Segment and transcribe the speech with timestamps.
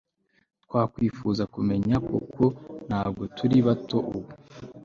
[0.63, 2.43] Twakwifuza kumenya kuko
[2.87, 4.31] ntabwo turi bato ubu